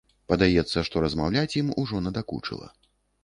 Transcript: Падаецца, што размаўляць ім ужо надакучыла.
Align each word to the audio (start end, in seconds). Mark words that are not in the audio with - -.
Падаецца, 0.31 0.83
што 0.87 1.03
размаўляць 1.03 1.57
ім 1.61 1.69
ужо 1.83 2.01
надакучыла. 2.07 2.67